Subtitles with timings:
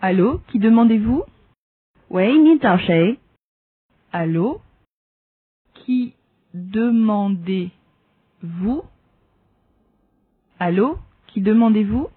[0.00, 1.24] Allô, qui demandez-vous?
[2.08, 3.18] 喂，你找谁
[4.12, 4.60] ？Allô?
[5.74, 6.14] Qui
[6.54, 7.72] demandez-vous?
[10.60, 10.98] Allô?
[11.26, 12.10] Qui demandez-vous?